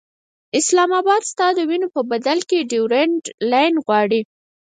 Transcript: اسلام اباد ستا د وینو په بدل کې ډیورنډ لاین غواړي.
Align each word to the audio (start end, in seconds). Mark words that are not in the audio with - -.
اسلام 0.59 0.91
اباد 0.99 1.21
ستا 1.31 1.47
د 1.55 1.59
وینو 1.69 1.87
په 1.95 2.01
بدل 2.11 2.39
کې 2.49 2.67
ډیورنډ 2.71 3.21
لاین 3.51 3.75
غواړي. 3.85 4.21